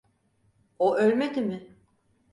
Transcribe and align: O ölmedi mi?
O 0.79 0.97
ölmedi 0.97 1.41
mi? 1.41 1.75